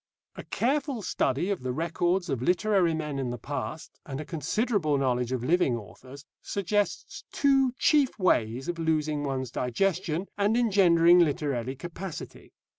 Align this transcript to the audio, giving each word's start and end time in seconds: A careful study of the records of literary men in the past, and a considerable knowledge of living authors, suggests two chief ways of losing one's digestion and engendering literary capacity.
A 0.35 0.43
careful 0.43 1.03
study 1.03 1.51
of 1.51 1.61
the 1.61 1.71
records 1.71 2.27
of 2.27 2.41
literary 2.41 2.95
men 2.95 3.19
in 3.19 3.29
the 3.29 3.37
past, 3.37 3.99
and 4.03 4.19
a 4.19 4.25
considerable 4.25 4.97
knowledge 4.97 5.31
of 5.31 5.43
living 5.43 5.77
authors, 5.77 6.25
suggests 6.41 7.23
two 7.31 7.73
chief 7.77 8.17
ways 8.17 8.67
of 8.67 8.79
losing 8.79 9.23
one's 9.23 9.51
digestion 9.51 10.25
and 10.39 10.57
engendering 10.57 11.19
literary 11.19 11.75
capacity. 11.75 12.51